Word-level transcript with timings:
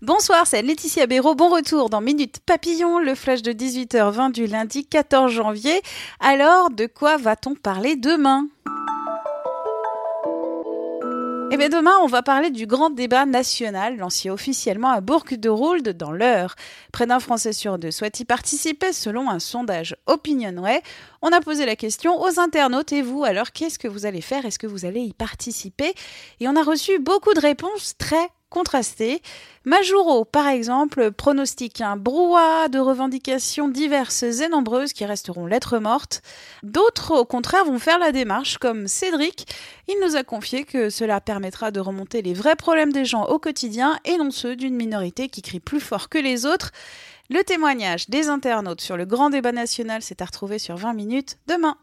Bonsoir, 0.00 0.46
c'est 0.46 0.62
Laetitia 0.62 1.06
Béraud. 1.06 1.34
Bon 1.34 1.48
retour 1.48 1.90
dans 1.90 2.00
Minute 2.00 2.40
Papillon, 2.46 2.98
le 2.98 3.14
flash 3.14 3.42
de 3.42 3.52
18h20 3.52 4.32
du 4.32 4.46
lundi 4.46 4.86
14 4.86 5.30
janvier. 5.30 5.80
Alors, 6.20 6.70
de 6.70 6.86
quoi 6.86 7.16
va-t-on 7.16 7.54
parler 7.54 7.96
demain? 7.96 8.46
Eh 11.52 11.56
bien 11.58 11.68
demain, 11.68 11.92
on 12.02 12.06
va 12.06 12.22
parler 12.22 12.50
du 12.50 12.66
grand 12.66 12.90
débat 12.90 13.24
national 13.24 13.98
lancé 13.98 14.30
officiellement 14.30 14.90
à 14.90 15.00
Bourg-de-Roulde 15.00 15.90
dans 15.90 16.10
l'heure. 16.10 16.54
Près 16.92 17.06
d'un 17.06 17.20
Français 17.20 17.52
sur 17.52 17.78
deux 17.78 17.90
souhaite 17.90 18.18
y 18.20 18.24
participer 18.24 18.92
selon 18.92 19.30
un 19.30 19.38
sondage 19.38 19.96
Opinionway. 20.06 20.82
On 21.22 21.28
a 21.28 21.40
posé 21.40 21.64
la 21.64 21.76
question 21.76 22.20
aux 22.20 22.40
internautes 22.40 22.92
et 22.92 23.02
vous, 23.02 23.24
alors 23.24 23.52
qu'est-ce 23.52 23.78
que 23.78 23.88
vous 23.88 24.06
allez 24.06 24.22
faire? 24.22 24.44
Est-ce 24.44 24.58
que 24.58 24.66
vous 24.66 24.84
allez 24.84 25.00
y 25.00 25.12
participer? 25.12 25.94
Et 26.40 26.48
on 26.48 26.56
a 26.56 26.62
reçu 26.62 26.98
beaucoup 26.98 27.32
de 27.32 27.40
réponses 27.40 27.94
très 27.96 28.28
contrastées. 28.56 29.20
Majuro, 29.66 30.24
par 30.24 30.48
exemple, 30.48 31.10
pronostique 31.10 31.82
un 31.82 31.98
brouhaha 31.98 32.68
de 32.68 32.78
revendications 32.78 33.68
diverses 33.68 34.22
et 34.22 34.48
nombreuses 34.48 34.94
qui 34.94 35.04
resteront 35.04 35.44
lettres 35.44 35.78
mortes. 35.78 36.22
D'autres, 36.62 37.14
au 37.14 37.26
contraire, 37.26 37.66
vont 37.66 37.78
faire 37.78 37.98
la 37.98 38.12
démarche, 38.12 38.56
comme 38.56 38.88
Cédric. 38.88 39.46
Il 39.88 39.96
nous 40.02 40.16
a 40.16 40.22
confié 40.22 40.64
que 40.64 40.88
cela 40.88 41.20
permettra 41.20 41.70
de 41.70 41.80
remonter 41.80 42.22
les 42.22 42.32
vrais 42.32 42.56
problèmes 42.56 42.94
des 42.94 43.04
gens 43.04 43.26
au 43.26 43.38
quotidien 43.38 43.98
et 44.06 44.16
non 44.16 44.30
ceux 44.30 44.56
d'une 44.56 44.74
minorité 44.74 45.28
qui 45.28 45.42
crie 45.42 45.60
plus 45.60 45.80
fort 45.80 46.08
que 46.08 46.16
les 46.16 46.46
autres. 46.46 46.70
Le 47.28 47.44
témoignage 47.44 48.08
des 48.08 48.28
internautes 48.28 48.80
sur 48.80 48.96
le 48.96 49.04
grand 49.04 49.28
débat 49.28 49.52
national 49.52 50.00
s'est 50.00 50.22
à 50.22 50.24
retrouver 50.24 50.58
sur 50.58 50.76
20 50.76 50.94
minutes 50.94 51.36
demain 51.46 51.76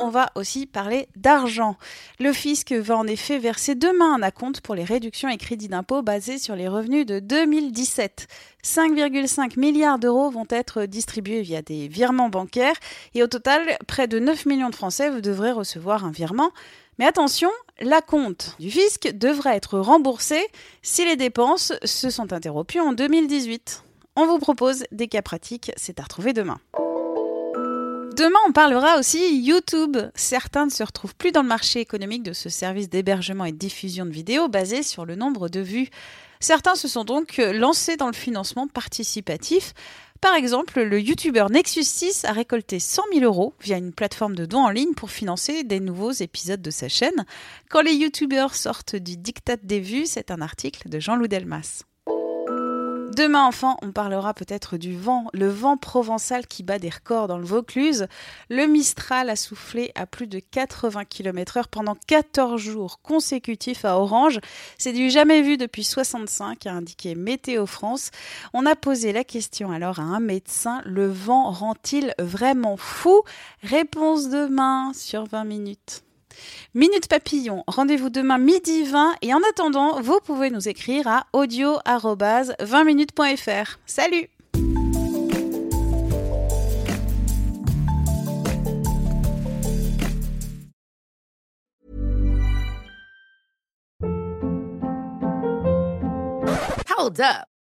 on 0.00 0.08
va 0.08 0.30
aussi 0.34 0.66
parler 0.66 1.08
d'argent. 1.16 1.76
Le 2.18 2.32
fisc 2.32 2.72
va 2.72 2.96
en 2.96 3.06
effet 3.06 3.38
verser 3.38 3.74
demain 3.74 4.14
un 4.14 4.22
acompte 4.22 4.60
pour 4.60 4.74
les 4.74 4.84
réductions 4.84 5.28
et 5.28 5.36
crédits 5.36 5.68
d'impôt 5.68 6.02
basés 6.02 6.38
sur 6.38 6.56
les 6.56 6.68
revenus 6.68 7.06
de 7.06 7.18
2017. 7.18 8.26
5,5 8.64 9.58
milliards 9.58 9.98
d'euros 9.98 10.30
vont 10.30 10.46
être 10.50 10.84
distribués 10.84 11.42
via 11.42 11.62
des 11.62 11.88
virements 11.88 12.28
bancaires 12.28 12.76
et 13.14 13.22
au 13.22 13.26
total, 13.26 13.76
près 13.86 14.08
de 14.08 14.18
9 14.18 14.46
millions 14.46 14.70
de 14.70 14.74
Français 14.74 15.20
devraient 15.20 15.52
recevoir 15.52 16.04
un 16.04 16.10
virement. 16.10 16.50
Mais 16.98 17.06
attention, 17.06 17.50
l'acompte 17.80 18.56
du 18.58 18.70
fisc 18.70 19.12
devra 19.14 19.54
être 19.54 19.78
remboursé 19.78 20.44
si 20.82 21.04
les 21.04 21.16
dépenses 21.16 21.72
se 21.84 22.10
sont 22.10 22.32
interrompues 22.32 22.80
en 22.80 22.92
2018. 22.92 23.84
On 24.16 24.26
vous 24.26 24.38
propose 24.38 24.84
des 24.90 25.06
cas 25.06 25.22
pratiques, 25.22 25.70
c'est 25.76 26.00
à 26.00 26.02
retrouver 26.02 26.32
demain. 26.32 26.58
Demain, 28.18 28.40
on 28.48 28.52
parlera 28.52 28.98
aussi 28.98 29.40
YouTube. 29.42 29.96
Certains 30.16 30.66
ne 30.66 30.72
se 30.72 30.82
retrouvent 30.82 31.14
plus 31.14 31.30
dans 31.30 31.42
le 31.42 31.48
marché 31.48 31.78
économique 31.78 32.24
de 32.24 32.32
ce 32.32 32.48
service 32.48 32.88
d'hébergement 32.88 33.44
et 33.44 33.52
de 33.52 33.56
diffusion 33.56 34.04
de 34.06 34.10
vidéos 34.10 34.48
basé 34.48 34.82
sur 34.82 35.06
le 35.06 35.14
nombre 35.14 35.48
de 35.48 35.60
vues. 35.60 35.88
Certains 36.40 36.74
se 36.74 36.88
sont 36.88 37.04
donc 37.04 37.36
lancés 37.36 37.96
dans 37.96 38.08
le 38.08 38.14
financement 38.14 38.66
participatif. 38.66 39.72
Par 40.20 40.34
exemple, 40.34 40.82
le 40.82 41.00
YouTuber 41.00 41.46
Nexus 41.48 41.84
6 41.84 42.24
a 42.24 42.32
récolté 42.32 42.80
100 42.80 43.04
000 43.12 43.24
euros 43.24 43.54
via 43.60 43.76
une 43.76 43.92
plateforme 43.92 44.34
de 44.34 44.46
dons 44.46 44.64
en 44.64 44.70
ligne 44.70 44.94
pour 44.94 45.12
financer 45.12 45.62
des 45.62 45.78
nouveaux 45.78 46.10
épisodes 46.10 46.60
de 46.60 46.72
sa 46.72 46.88
chaîne. 46.88 47.24
Quand 47.70 47.82
les 47.82 47.94
YouTubers 47.94 48.56
sortent 48.56 48.96
du 48.96 49.16
diktat 49.16 49.58
des 49.62 49.78
vues, 49.78 50.06
c'est 50.06 50.32
un 50.32 50.40
article 50.40 50.88
de 50.88 50.98
Jean-Loup 50.98 51.28
Delmas. 51.28 51.84
Demain, 53.18 53.46
enfin, 53.46 53.76
on 53.82 53.90
parlera 53.90 54.32
peut-être 54.32 54.76
du 54.76 54.96
vent, 54.96 55.24
le 55.32 55.48
vent 55.48 55.76
provençal 55.76 56.46
qui 56.46 56.62
bat 56.62 56.78
des 56.78 56.88
records 56.88 57.26
dans 57.26 57.36
le 57.36 57.44
Vaucluse. 57.44 58.06
Le 58.48 58.66
Mistral 58.66 59.28
a 59.28 59.34
soufflé 59.34 59.90
à 59.96 60.06
plus 60.06 60.28
de 60.28 60.38
80 60.38 61.04
km/h 61.04 61.64
pendant 61.68 61.96
14 62.06 62.60
jours 62.60 63.00
consécutifs 63.02 63.84
à 63.84 63.98
Orange. 63.98 64.38
C'est 64.78 64.92
du 64.92 65.10
jamais 65.10 65.42
vu 65.42 65.56
depuis 65.56 65.82
65, 65.82 66.64
a 66.66 66.72
indiqué 66.72 67.16
Météo 67.16 67.66
France. 67.66 68.12
On 68.54 68.66
a 68.66 68.76
posé 68.76 69.12
la 69.12 69.24
question 69.24 69.72
alors 69.72 69.98
à 69.98 70.04
un 70.04 70.20
médecin 70.20 70.80
le 70.84 71.08
vent 71.08 71.50
rend-il 71.50 72.14
vraiment 72.20 72.76
fou? 72.76 73.22
Réponse 73.64 74.28
demain 74.28 74.92
sur 74.94 75.24
20 75.24 75.42
minutes. 75.42 76.04
Minute 76.74 77.08
Papillon, 77.08 77.64
rendez-vous 77.66 78.10
demain 78.10 78.38
midi 78.38 78.84
20 78.84 79.16
et 79.22 79.34
en 79.34 79.40
attendant, 79.48 80.00
vous 80.00 80.20
pouvez 80.24 80.50
nous 80.50 80.68
écrire 80.68 81.08
à 81.08 81.26
audio-20minutes.fr. 81.32 83.78
Salut 83.86 84.28
Hold 96.98 97.20
up. 97.20 97.57